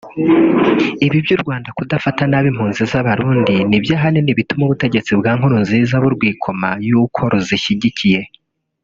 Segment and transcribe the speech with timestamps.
[1.05, 7.19] Ibi by’u Rwanda kudafata nabi impunzi z’Abarundi nibyo ahanini bituma ubutegetsi bwa Nkurunziza burwikoma yuko
[7.31, 8.21] ruzishyigikiye